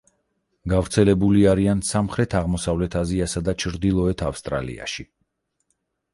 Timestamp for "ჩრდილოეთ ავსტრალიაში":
3.67-5.09